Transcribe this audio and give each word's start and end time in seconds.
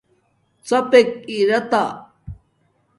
ڎیپک 0.67 1.07
ارتا 1.33 1.83